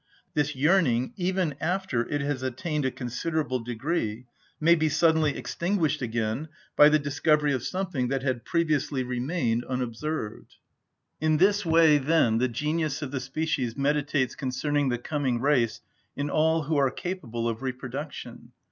[0.33, 4.25] This yearning, even after it has attained a considerable degree,
[4.59, 10.55] may be suddenly extinguished again by the discovery of something that had previously remained unobserved.
[11.19, 15.81] In this way, then, the genius of the species meditates concerning the coming race
[16.15, 18.53] in all who are capable of reproduction.